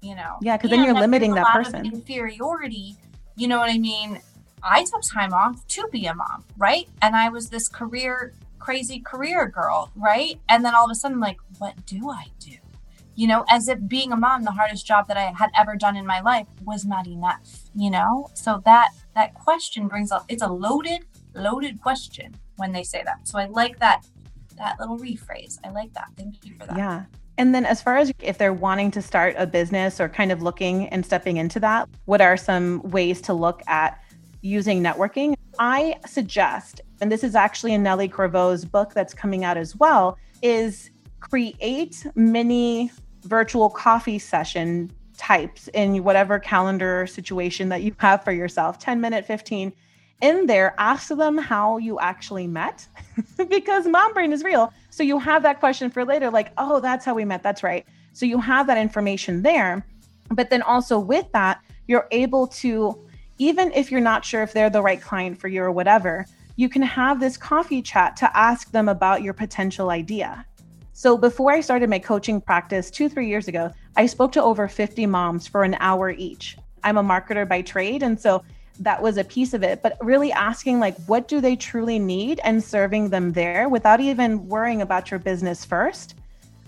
You 0.02 0.16
know? 0.16 0.38
Yeah, 0.42 0.58
because 0.58 0.70
then 0.70 0.84
you're 0.84 0.94
limiting 0.94 1.34
that 1.36 1.48
person. 1.54 1.86
inferiority. 1.86 2.96
You 3.36 3.48
know 3.48 3.60
what 3.60 3.70
I 3.70 3.78
mean? 3.78 4.20
I 4.64 4.84
took 4.84 5.02
time 5.02 5.34
off 5.34 5.66
to 5.68 5.88
be 5.92 6.06
a 6.08 6.14
mom, 6.16 6.44
right? 6.58 6.88
And 7.02 7.16
I 7.16 7.30
was 7.30 7.50
this 7.50 7.68
career, 7.68 8.34
crazy 8.60 9.00
career 9.00 9.48
girl, 9.48 9.92
right? 9.96 10.40
And 10.50 10.66
then 10.66 10.74
all 10.74 10.86
of 10.86 10.92
a 10.92 10.96
sudden, 10.96 11.20
like, 11.20 11.38
what 11.60 11.86
do 11.86 12.10
I 12.10 12.26
do? 12.40 12.56
You 13.16 13.28
know, 13.28 13.46
as 13.50 13.68
if 13.68 13.80
being 13.88 14.12
a 14.12 14.18
mom, 14.18 14.44
the 14.44 14.52
hardest 14.52 14.86
job 14.86 15.08
that 15.08 15.18
I 15.18 15.34
had 15.38 15.50
ever 15.58 15.76
done 15.76 15.96
in 15.96 16.06
my 16.06 16.22
life 16.22 16.48
was 16.64 16.86
not 16.86 17.08
enough, 17.08 17.70
you 17.74 17.90
know? 17.90 18.30
So 18.34 18.62
that 18.66 18.90
that 19.16 19.34
question 19.34 19.88
brings 19.88 20.12
up 20.12 20.26
it's 20.28 20.44
a 20.44 20.48
loaded, 20.48 21.06
loaded 21.34 21.82
question 21.82 22.36
when 22.58 22.72
they 22.72 22.84
say 22.84 23.04
that. 23.04 23.28
So 23.28 23.40
I 23.40 23.46
like 23.46 23.80
that 23.80 24.06
that 24.58 24.80
little 24.80 24.98
rephrase. 24.98 25.60
I 25.64 25.70
like 25.72 25.94
that. 25.94 26.10
Thank 26.18 26.46
you 26.46 26.56
for 26.60 26.66
that. 26.68 26.78
Yeah. 26.78 27.04
And 27.38 27.54
then, 27.54 27.66
as 27.66 27.82
far 27.82 27.98
as 27.98 28.14
if 28.20 28.38
they're 28.38 28.54
wanting 28.54 28.92
to 28.92 29.02
start 29.02 29.36
a 29.38 29.46
business 29.46 30.00
or 30.00 30.08
kind 30.08 30.32
of 30.32 30.42
looking 30.42 30.88
and 30.88 31.06
stepping 31.06 31.38
into 31.38 31.60
that, 31.60 31.90
what 32.06 32.22
are 32.22 32.38
some 32.38 32.82
ways 32.84 33.20
to 33.22 33.34
look 33.34 33.62
at 33.68 34.02
using 34.42 34.82
networking? 34.82 35.36
I 35.60 35.98
suggest, 36.06 36.82
and 37.02 37.12
this 37.12 37.24
is 37.24 37.36
actually 37.36 37.74
in 37.74 37.84
Nellie 37.84 38.08
Corvo's 38.08 38.64
book 38.64 38.94
that's 38.94 39.14
coming 39.14 39.44
out 39.44 39.58
as 39.58 39.76
well, 39.76 40.18
is 40.42 40.92
create 41.20 42.06
mini 42.16 42.92
virtual 43.26 43.70
coffee 43.70 44.20
session 44.20 44.92
types 45.18 45.68
in 45.74 46.04
whatever 46.04 46.40
calendar 46.40 47.08
situation 47.08 47.70
that 47.70 47.84
you 47.84 47.96
have 48.00 48.24
for 48.24 48.32
yourself. 48.32 48.80
10 48.80 49.00
minute 49.00 49.26
15 49.26 49.72
in 50.22 50.46
there 50.46 50.74
ask 50.78 51.10
them 51.10 51.38
how 51.38 51.78
you 51.78 52.00
actually 52.00 52.48
met 52.48 52.88
because 53.50 53.86
mom 53.86 54.14
brain 54.14 54.32
is 54.32 54.44
real. 54.44 54.72
So 54.90 55.04
you 55.04 55.20
have 55.20 55.44
that 55.44 55.60
question 55.60 55.90
for 55.90 56.06
later 56.06 56.30
like 56.30 56.52
oh 56.58 56.80
that's 56.80 57.06
how 57.06 57.14
we 57.14 57.26
met 57.26 57.44
that's 57.44 57.64
right. 57.64 57.86
So 58.14 58.26
you 58.26 58.40
have 58.40 58.68
that 58.68 58.78
information 58.78 59.42
there 59.42 59.86
but 60.30 60.50
then 60.50 60.62
also 60.62 61.00
with 61.00 61.32
that 61.34 61.62
you're 61.88 62.08
able 62.12 62.48
to, 62.48 63.00
even 63.38 63.72
if 63.74 63.92
you're 63.92 64.02
not 64.02 64.26
sure 64.26 64.44
if 64.44 64.54
they're 64.54 64.70
the 64.70 64.82
right 64.82 65.02
client 65.02 65.40
for 65.40 65.48
you 65.48 65.62
or 65.62 65.72
whatever, 65.72 66.26
you 66.56 66.70
can 66.70 66.82
have 66.82 67.20
this 67.20 67.38
coffee 67.38 67.82
chat 67.82 68.16
to 68.18 68.38
ask 68.38 68.72
them 68.72 68.90
about 68.90 69.22
your 69.22 69.34
potential 69.34 69.90
idea. 69.90 70.46
So 70.98 71.18
before 71.18 71.52
I 71.52 71.60
started 71.60 71.90
my 71.90 72.00
coaching 72.00 72.40
practice 72.40 72.90
two, 72.90 73.10
three 73.10 73.28
years 73.28 73.50
ago, 73.50 73.70
I 73.98 74.06
spoke 74.06 74.32
to 74.32 74.42
over 74.42 74.70
50 74.70 75.06
moms 75.08 75.46
for 75.46 75.66
an 75.66 75.76
hour 75.82 76.10
each. 76.10 76.58
I'm 76.86 76.96
a 76.96 77.04
marketer 77.04 77.46
by 77.46 77.64
trade. 77.64 78.02
And 78.02 78.18
so 78.18 78.46
that 78.80 79.02
was 79.02 79.18
a 79.18 79.26
piece 79.26 79.54
of 79.54 79.62
it, 79.62 79.84
but 79.84 79.98
really 80.00 80.32
asking, 80.32 80.80
like, 80.80 80.96
what 81.06 81.28
do 81.28 81.42
they 81.42 81.58
truly 81.58 82.00
need 82.00 82.40
and 82.46 82.64
serving 82.64 83.10
them 83.10 83.34
there 83.34 83.68
without 83.68 84.00
even 84.00 84.48
worrying 84.48 84.82
about 84.82 85.12
your 85.12 85.20
business 85.20 85.66
first. 85.66 86.16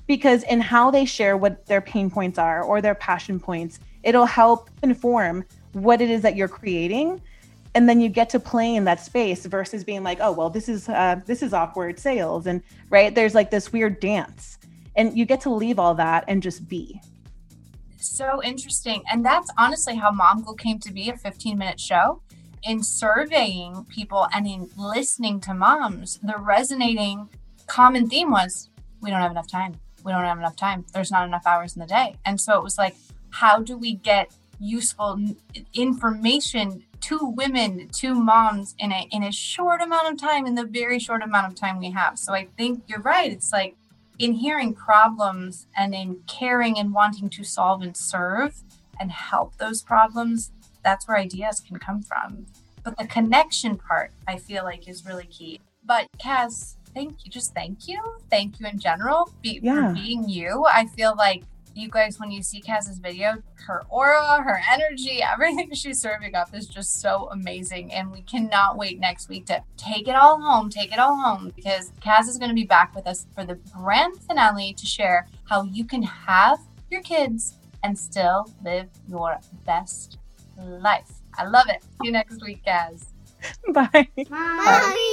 Because 0.08 0.44
in 0.44 0.60
how 0.60 0.92
they 0.92 1.06
share 1.06 1.38
what 1.38 1.66
their 1.66 1.80
pain 1.80 2.10
points 2.10 2.38
are 2.38 2.62
or 2.62 2.82
their 2.82 2.96
passion 2.96 3.40
points, 3.40 3.80
it'll 4.04 4.26
help 4.26 4.70
inform 4.84 5.46
what 5.72 6.02
it 6.02 6.10
is 6.10 6.22
that 6.24 6.36
you're 6.36 6.50
creating 6.50 7.22
and 7.78 7.88
then 7.88 8.02
you 8.02 8.10
get 8.10 8.28
to 8.32 8.40
play 8.40 8.74
in 8.74 8.86
that 8.86 9.00
space 9.00 9.46
versus 9.46 9.84
being 9.84 10.02
like 10.02 10.18
oh 10.20 10.32
well 10.32 10.50
this 10.50 10.68
is 10.68 10.90
uh, 10.90 11.22
this 11.28 11.44
is 11.44 11.54
awkward 11.54 12.00
sales. 12.00 12.48
And 12.48 12.64
right 12.90 13.14
there's 13.14 13.36
like 13.36 13.52
this 13.52 13.72
weird 13.72 14.00
dance. 14.00 14.58
And 14.96 15.16
you 15.16 15.26
get 15.26 15.42
to 15.42 15.52
leave 15.52 15.78
all 15.78 15.94
that 15.94 16.26
and 16.28 16.42
just 16.42 16.68
be. 16.68 17.00
So 17.98 18.42
interesting. 18.44 19.04
And 19.12 19.24
that's 19.24 19.52
honestly 19.60 19.96
how 19.96 20.10
mom 20.10 20.42
goal 20.42 20.56
came 20.56 20.80
to 20.80 20.92
be 20.92 21.12
a 21.12 21.18
15 21.18 21.56
minute 21.56 21.80
show 21.80 22.24
in 22.64 22.82
surveying 22.82 23.86
people 23.86 24.28
and 24.34 24.48
in 24.48 24.72
listening 24.76 25.40
to 25.42 25.54
moms. 25.54 26.20
The 26.24 26.38
resonating 26.40 27.30
common 27.68 28.10
theme 28.10 28.32
was 28.32 28.72
we 29.02 29.12
don't 29.12 29.22
have 29.22 29.30
enough 29.30 29.52
time. 29.52 29.76
We 30.04 30.12
don't 30.12 30.24
have 30.24 30.40
enough 30.40 30.56
time. 30.56 30.84
There's 30.96 31.12
not 31.12 31.28
enough 31.28 31.46
hours 31.46 31.76
in 31.76 31.82
the 31.82 31.86
day. 31.86 32.16
And 32.26 32.42
so 32.42 32.58
it 32.58 32.64
was 32.64 32.80
like 32.80 32.96
how 33.30 33.60
do 33.60 33.78
we 33.78 33.94
get 33.94 34.32
useful 34.60 35.20
information 35.76 36.84
to 37.02 37.20
women, 37.36 37.90
two 37.92 38.14
moms 38.14 38.76
in 38.80 38.92
a 38.92 39.08
in 39.12 39.24
a 39.24 39.32
short 39.32 39.82
amount 39.82 40.12
of 40.12 40.20
time, 40.20 40.46
in 40.46 40.56
the 40.56 40.66
very 40.66 41.00
short 41.00 41.22
amount 41.22 41.48
of 41.48 41.56
time 41.56 41.80
we 41.80 41.92
have. 41.92 42.18
So 42.20 42.34
I 42.34 42.48
think 42.58 42.84
you're 42.88 43.02
right. 43.02 43.32
It's 43.32 43.52
like 43.52 43.76
in 44.20 44.34
hearing 44.34 44.74
problems 44.74 45.68
and 45.76 45.94
in 45.94 46.22
caring 46.28 46.78
and 46.78 46.94
wanting 46.94 47.30
to 47.30 47.44
solve 47.44 47.82
and 47.82 47.96
serve 47.96 48.64
and 49.00 49.12
help 49.12 49.58
those 49.58 49.82
problems, 49.82 50.52
that's 50.84 51.08
where 51.08 51.18
ideas 51.18 51.60
can 51.60 51.78
come 51.78 52.02
from. 52.02 52.48
But 52.84 52.98
the 52.98 53.06
connection 53.06 53.78
part, 53.78 54.12
I 54.28 54.38
feel 54.38 54.64
like, 54.64 54.88
is 54.88 55.06
really 55.06 55.26
key. 55.26 55.60
But 55.86 56.08
Kaz, 56.18 56.76
thank 56.94 57.26
you. 57.26 57.32
Just 57.32 57.54
thank 57.54 57.88
you. 57.88 58.02
Thank 58.30 58.60
you 58.60 58.66
in 58.66 58.80
general 58.80 59.30
be, 59.42 59.60
yeah. 59.62 59.90
for 59.90 59.94
being 59.94 60.28
you. 60.28 60.66
I 60.72 60.86
feel 60.88 61.16
like 61.16 61.44
you 61.78 61.90
guys, 61.90 62.20
when 62.20 62.32
you 62.32 62.42
see 62.42 62.62
Kaz's 62.62 63.00
video, 63.00 63.42
her 63.66 63.84
aura, 63.90 64.42
her 64.42 64.60
energy, 64.72 65.22
everything 65.34 65.72
she's 65.74 66.00
serving 66.00 66.36
up 66.36 66.54
is 66.54 66.68
just 66.68 67.00
so 67.02 67.30
amazing. 67.32 67.94
And 67.94 68.12
we 68.12 68.22
cannot 68.22 68.78
wait 68.78 69.00
next 69.00 69.30
week 69.30 69.46
to 69.48 69.64
take 69.78 70.08
it 70.08 70.16
all 70.16 70.42
home, 70.42 70.70
take 70.70 70.92
it 70.92 71.00
all 71.00 71.16
home, 71.16 71.52
because 71.56 71.92
Kaz 72.02 72.28
is 72.28 72.38
going 72.38 72.50
to 72.50 72.56
be 72.56 72.66
back 72.66 72.96
with 72.96 73.08
us 73.08 73.28
for 73.36 73.46
the 73.46 73.56
grand 73.76 74.18
finale 74.24 74.74
to 74.74 74.86
share 74.86 75.28
how 75.46 75.64
you 75.64 75.86
can 75.86 76.04
have 76.04 76.60
your 76.90 77.02
kids 77.02 77.56
and 77.84 77.98
still 77.98 78.52
live 78.64 78.90
your 79.08 79.40
best 79.66 80.18
life. 80.58 81.12
I 81.38 81.46
love 81.46 81.68
it. 81.70 81.84
See 81.84 82.08
you 82.08 82.12
next 82.12 82.42
week, 82.44 82.64
Kaz. 82.66 83.06
Bye. 83.74 84.08
Mommy. 84.18 84.28
Mommy. 84.30 85.07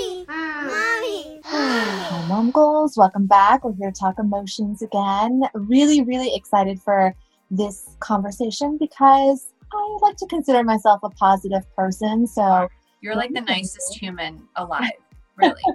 Mom 2.44 2.50
goals. 2.50 2.98
Welcome 2.98 3.26
back. 3.26 3.64
We're 3.64 3.72
here 3.72 3.90
to 3.90 3.98
talk 3.98 4.18
emotions 4.18 4.82
again. 4.82 5.44
Really, 5.54 6.02
really 6.02 6.34
excited 6.34 6.78
for 6.78 7.14
this 7.50 7.96
conversation 8.00 8.76
because 8.76 9.50
I 9.72 9.98
like 10.02 10.16
to 10.18 10.26
consider 10.26 10.62
myself 10.62 11.00
a 11.04 11.08
positive 11.08 11.62
person. 11.74 12.26
So 12.26 12.68
you're 13.00 13.16
like 13.16 13.32
the 13.32 13.40
nicest 13.40 13.96
human 13.96 14.42
alive. 14.56 14.90
Really? 15.36 15.54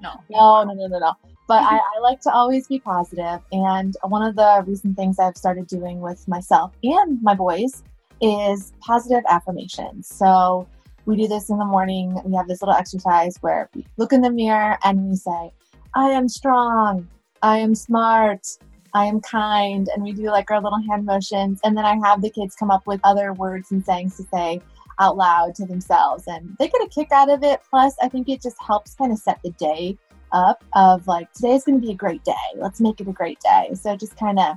No, 0.00 0.10
no, 0.30 0.64
no, 0.64 0.64
no, 0.64 0.74
no, 0.74 0.86
no, 0.88 0.98
no. 0.98 1.12
But 1.46 1.62
I, 1.62 1.76
I 1.76 2.00
like 2.00 2.20
to 2.22 2.32
always 2.32 2.66
be 2.66 2.80
positive. 2.80 3.40
And 3.52 3.96
one 4.02 4.22
of 4.22 4.34
the 4.34 4.64
recent 4.66 4.96
things 4.96 5.20
I've 5.20 5.36
started 5.36 5.68
doing 5.68 6.00
with 6.00 6.26
myself 6.26 6.72
and 6.82 7.22
my 7.22 7.34
boys 7.34 7.84
is 8.20 8.72
positive 8.80 9.22
affirmations. 9.28 10.08
So 10.08 10.68
we 11.04 11.16
do 11.16 11.28
this 11.28 11.48
in 11.48 11.58
the 11.58 11.64
morning. 11.64 12.20
We 12.24 12.34
have 12.36 12.48
this 12.48 12.60
little 12.60 12.74
exercise 12.74 13.36
where 13.40 13.70
we 13.74 13.86
look 13.96 14.12
in 14.12 14.20
the 14.20 14.30
mirror 14.30 14.78
and 14.84 15.08
we 15.08 15.16
say, 15.16 15.52
I 15.98 16.10
am 16.10 16.28
strong, 16.28 17.08
I 17.42 17.58
am 17.58 17.74
smart, 17.74 18.46
I 18.94 19.06
am 19.06 19.20
kind. 19.20 19.88
And 19.92 20.04
we 20.04 20.12
do 20.12 20.30
like 20.30 20.48
our 20.48 20.62
little 20.62 20.80
hand 20.88 21.04
motions. 21.04 21.58
And 21.64 21.76
then 21.76 21.84
I 21.84 21.98
have 22.06 22.22
the 22.22 22.30
kids 22.30 22.54
come 22.54 22.70
up 22.70 22.86
with 22.86 23.00
other 23.02 23.32
words 23.32 23.72
and 23.72 23.84
sayings 23.84 24.16
to 24.18 24.22
say 24.32 24.62
out 25.00 25.16
loud 25.16 25.56
to 25.56 25.66
themselves. 25.66 26.22
And 26.28 26.54
they 26.60 26.68
get 26.68 26.80
a 26.82 26.88
kick 26.88 27.10
out 27.10 27.28
of 27.28 27.42
it. 27.42 27.62
Plus, 27.68 27.96
I 28.00 28.08
think 28.08 28.28
it 28.28 28.40
just 28.40 28.54
helps 28.64 28.94
kind 28.94 29.10
of 29.10 29.18
set 29.18 29.40
the 29.42 29.50
day 29.58 29.98
up 30.30 30.62
of 30.76 31.04
like, 31.08 31.32
today 31.32 31.56
is 31.56 31.64
going 31.64 31.80
to 31.80 31.84
be 31.84 31.92
a 31.92 31.96
great 31.96 32.22
day. 32.22 32.32
Let's 32.54 32.80
make 32.80 33.00
it 33.00 33.08
a 33.08 33.12
great 33.12 33.40
day. 33.40 33.70
So 33.74 33.94
it 33.94 33.98
just 33.98 34.16
kind 34.16 34.38
of 34.38 34.54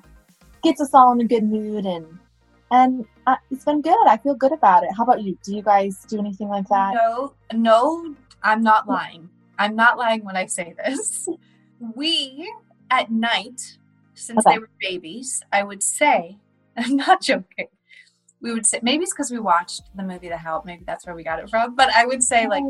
gets 0.61 0.79
us 0.79 0.93
all 0.93 1.11
in 1.11 1.21
a 1.21 1.27
good 1.27 1.43
mood 1.43 1.87
and 1.87 2.05
and 2.69 3.03
uh, 3.25 3.37
it's 3.49 3.65
been 3.65 3.81
good. 3.81 4.07
I 4.07 4.17
feel 4.17 4.35
good 4.35 4.53
about 4.53 4.83
it. 4.83 4.91
How 4.95 5.03
about 5.05 5.23
you? 5.23 5.35
Do 5.43 5.55
you 5.55 5.63
guys 5.63 6.05
do 6.07 6.19
anything 6.19 6.49
like 6.49 6.67
that? 6.69 6.93
No, 6.93 7.33
no, 7.51 8.15
I'm 8.43 8.61
not 8.61 8.87
lying. 8.87 9.27
I'm 9.61 9.75
not 9.75 9.97
lying 9.97 10.25
when 10.25 10.35
I 10.35 10.47
say 10.47 10.73
this. 10.83 11.27
We 11.95 12.51
at 12.89 13.11
night, 13.11 13.77
since 14.15 14.45
okay. 14.45 14.55
they 14.55 14.59
were 14.59 14.69
babies, 14.79 15.41
I 15.53 15.63
would 15.63 15.83
say, 15.83 16.37
I'm 16.77 16.95
not 16.95 17.21
joking. 17.21 17.67
We 18.41 18.53
would 18.53 18.65
say 18.65 18.79
maybe 18.81 19.03
it's 19.03 19.13
because 19.13 19.29
we 19.29 19.39
watched 19.39 19.83
the 19.95 20.03
movie 20.03 20.29
The 20.29 20.37
Help. 20.37 20.65
Maybe 20.65 20.83
that's 20.85 21.05
where 21.05 21.15
we 21.15 21.23
got 21.23 21.39
it 21.39 21.49
from. 21.49 21.75
But 21.75 21.89
I 21.95 22.05
would 22.05 22.23
say 22.23 22.47
like 22.47 22.63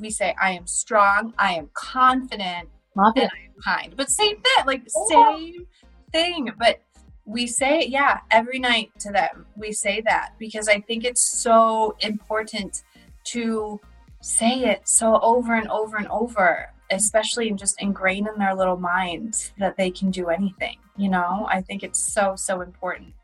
we 0.00 0.10
say, 0.10 0.34
I 0.40 0.52
am 0.52 0.66
strong, 0.66 1.34
I 1.38 1.54
am 1.54 1.68
confident, 1.74 2.70
confident. 2.96 3.30
and 3.32 3.40
I 3.40 3.44
am 3.46 3.62
kind. 3.62 3.96
But 3.96 4.08
same 4.08 4.36
thing, 4.36 4.66
like 4.66 4.82
same 5.10 5.66
thing. 6.10 6.50
But 6.58 6.80
we 7.26 7.46
say 7.46 7.86
yeah 7.86 8.18
every 8.30 8.58
night 8.58 8.90
to 8.98 9.12
them 9.12 9.46
we 9.54 9.70
say 9.72 10.00
that 10.00 10.30
because 10.38 10.68
i 10.68 10.80
think 10.80 11.04
it's 11.04 11.38
so 11.38 11.94
important 12.00 12.82
to 13.24 13.78
say 14.20 14.60
it 14.64 14.86
so 14.88 15.18
over 15.20 15.54
and 15.54 15.68
over 15.68 15.96
and 15.96 16.08
over 16.08 16.72
especially 16.92 17.48
and 17.48 17.58
just 17.58 17.80
ingrained 17.80 18.26
in 18.26 18.38
their 18.38 18.54
little 18.54 18.76
minds 18.76 19.52
that 19.58 19.76
they 19.76 19.90
can 19.90 20.10
do 20.10 20.28
anything 20.28 20.76
you 21.00 21.08
know? 21.08 21.46
I 21.50 21.62
think 21.62 21.82
it's 21.82 21.98
so 21.98 22.34
so 22.36 22.60
important 22.60 23.14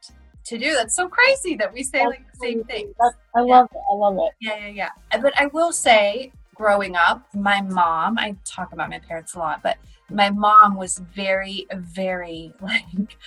to 0.44 0.58
do. 0.58 0.74
That's 0.74 0.96
so 0.96 1.08
crazy 1.08 1.54
that 1.56 1.72
we 1.72 1.82
say 1.82 1.98
that's 1.98 2.10
like 2.10 2.32
the 2.32 2.38
same 2.38 2.64
thing 2.64 2.94
i 3.34 3.40
love 3.40 3.68
it. 3.72 3.78
I 3.90 3.94
love 3.94 4.16
it. 4.16 4.32
Yeah 4.40 4.56
yeah 4.66 4.90
yeah. 5.12 5.20
But 5.20 5.38
i 5.38 5.46
will 5.46 5.72
say 5.72 6.32
growing 6.54 6.96
up 6.96 7.26
my 7.34 7.60
mom 7.60 8.18
i 8.18 8.34
talk 8.46 8.72
about 8.72 8.88
my 8.88 8.98
parents 8.98 9.34
a 9.34 9.38
lot 9.38 9.62
but 9.62 9.76
my 10.08 10.30
mom 10.30 10.74
was 10.74 10.98
very 11.14 11.66
very 11.74 12.54
like 12.62 13.18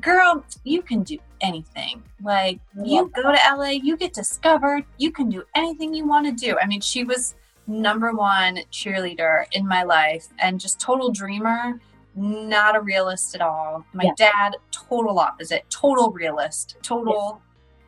girl, 0.00 0.44
you 0.64 0.82
can 0.82 1.02
do 1.02 1.18
anything. 1.40 2.02
Like 2.22 2.60
you 2.82 3.10
go 3.14 3.32
to 3.32 3.38
LA, 3.56 3.70
you 3.70 3.96
get 3.96 4.12
discovered, 4.12 4.84
you 4.96 5.10
can 5.10 5.28
do 5.28 5.44
anything 5.54 5.94
you 5.94 6.06
want 6.06 6.26
to 6.26 6.32
do. 6.32 6.56
I 6.60 6.66
mean, 6.66 6.80
she 6.80 7.04
was 7.04 7.34
number 7.66 8.12
one 8.12 8.58
cheerleader 8.72 9.44
in 9.52 9.66
my 9.66 9.82
life 9.82 10.28
and 10.38 10.58
just 10.58 10.80
total 10.80 11.10
dreamer, 11.10 11.80
not 12.16 12.76
a 12.76 12.80
realist 12.80 13.34
at 13.34 13.40
all. 13.40 13.84
My 13.92 14.04
yeah. 14.04 14.12
dad, 14.16 14.56
total 14.70 15.18
opposite, 15.18 15.64
total 15.70 16.10
realist, 16.10 16.76
total 16.82 17.40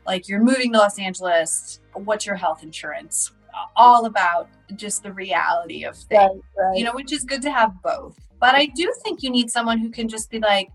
like 0.06 0.28
you're 0.28 0.42
moving 0.42 0.72
to 0.72 0.78
Los 0.78 0.98
Angeles, 0.98 1.80
what's 1.92 2.26
your 2.26 2.34
health 2.34 2.62
insurance? 2.62 3.32
All 3.76 4.06
about 4.06 4.48
just 4.76 5.02
the 5.02 5.12
reality 5.12 5.84
of 5.84 5.96
things, 5.96 6.42
right, 6.56 6.64
right. 6.64 6.76
you 6.76 6.84
know, 6.84 6.92
which 6.94 7.12
is 7.12 7.24
good 7.24 7.42
to 7.42 7.50
have 7.52 7.80
both. 7.82 8.18
But 8.40 8.54
I 8.54 8.66
do 8.66 8.92
think 9.04 9.22
you 9.22 9.30
need 9.30 9.50
someone 9.50 9.78
who 9.78 9.90
can 9.90 10.08
just 10.08 10.30
be 10.30 10.38
like, 10.38 10.70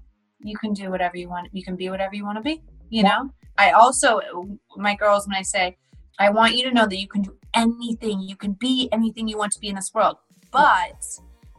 you 0.45 0.57
can 0.57 0.73
do 0.73 0.91
whatever 0.91 1.17
you 1.17 1.27
want. 1.27 1.49
You 1.51 1.63
can 1.63 1.75
be 1.75 1.89
whatever 1.89 2.15
you 2.15 2.23
want 2.23 2.37
to 2.37 2.41
be. 2.41 2.61
You 2.89 3.03
know, 3.03 3.31
I 3.57 3.71
also, 3.71 4.21
my 4.77 4.95
girls, 4.95 5.27
when 5.27 5.35
I 5.35 5.41
say, 5.41 5.75
I 6.19 6.29
want 6.29 6.55
you 6.55 6.63
to 6.65 6.71
know 6.71 6.85
that 6.85 6.97
you 6.97 7.07
can 7.07 7.23
do 7.23 7.35
anything, 7.55 8.21
you 8.21 8.35
can 8.35 8.53
be 8.53 8.87
anything 8.91 9.27
you 9.27 9.37
want 9.37 9.51
to 9.53 9.59
be 9.59 9.69
in 9.69 9.75
this 9.75 9.91
world, 9.93 10.17
but 10.51 11.03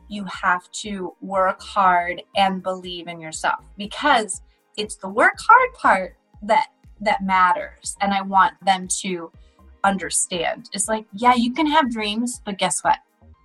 you 0.09 0.25
have 0.25 0.71
to 0.71 1.15
work 1.21 1.61
hard 1.61 2.23
and 2.37 2.63
believe 2.63 3.09
in 3.09 3.21
yourself 3.21 3.65
because 3.77 4.43
it's 4.77 4.97
the 4.97 5.09
work 5.09 5.35
hard 5.41 5.75
part 5.75 6.17
that 6.43 6.69
that 7.01 7.23
matters 7.23 7.97
and 8.01 8.15
i 8.15 8.23
want 8.23 8.55
them 8.65 8.87
to 8.89 9.31
understand. 9.85 10.69
It's 10.73 10.89
like 10.89 11.07
yeah 11.13 11.35
you 11.35 11.53
can 11.53 11.67
have 11.67 11.91
dreams 11.91 12.41
but 12.45 12.57
guess 12.57 12.83
what? 12.83 12.99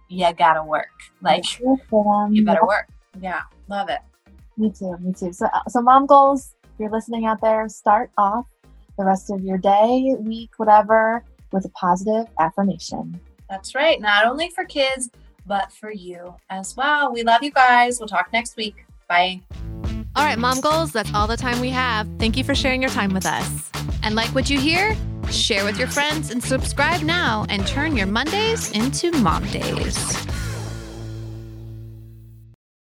You 0.08 0.32
gotta 0.34 0.64
work. 0.64 0.90
Like 1.22 1.44
you 1.60 2.46
better 2.46 2.66
work. 2.66 2.90
Yeah 3.20 3.42
love 3.68 3.90
it 3.90 4.02
me 4.58 4.72
too. 4.72 4.96
Me 5.00 5.13
too. 5.13 5.34
So, 5.34 5.48
uh, 5.48 5.62
so 5.67 5.81
mom 5.81 6.05
goals. 6.05 6.55
If 6.63 6.79
you're 6.79 6.91
listening 6.91 7.25
out 7.25 7.41
there, 7.41 7.67
start 7.70 8.12
off 8.17 8.46
the 8.98 9.05
rest 9.05 9.29
of 9.29 9.43
your 9.43 9.58
day, 9.58 10.15
week, 10.20 10.51
whatever, 10.58 11.24
with 11.51 11.65
a 11.65 11.70
positive 11.70 12.27
affirmation. 12.39 13.20
That's 13.50 13.75
right. 13.75 14.00
Not 14.00 14.25
only 14.25 14.50
for 14.50 14.63
kids, 14.63 15.10
but 15.46 15.72
for 15.72 15.91
you 15.91 16.36
as 16.50 16.75
well. 16.75 17.12
We 17.12 17.24
love 17.24 17.43
you 17.43 17.51
guys. 17.51 18.00
We'll 18.00 18.08
talk 18.08 18.31
next 18.31 18.55
week. 18.55 18.86
Bye. 19.10 19.41
All 20.15 20.25
right, 20.25 20.38
mom 20.38 20.62
goals, 20.62 20.91
that's 20.91 21.13
all 21.13 21.27
the 21.27 21.38
time 21.38 21.60
we 21.60 21.70
have. 21.70 22.08
Thank 22.20 22.38
you 22.38 22.43
for 22.43 22.53
sharing 22.53 22.81
your 22.81 22.91
time 22.91 23.13
with 23.13 23.25
us. 23.25 23.70
And 24.03 24.15
like 24.15 24.29
what 24.29 24.50
you 24.50 24.60
hear? 24.60 24.96
Share 25.29 25.63
with 25.63 25.77
your 25.77 25.88
friends 25.88 26.31
and 26.31 26.43
subscribe 26.43 27.01
now 27.01 27.46
and 27.50 27.65
turn 27.65 27.96
your 27.96 28.08
Mondays 28.08 28.72
into 28.72 29.12
Mom 29.12 29.46
Days. 29.48 30.27